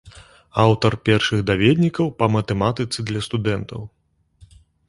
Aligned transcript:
Аўтар 0.63 0.95
першых 1.09 1.43
даведнікаў 1.51 2.05
па 2.23 2.31
матэматыцы 2.39 2.99
для 3.11 3.25
студэнтаў. 3.29 3.81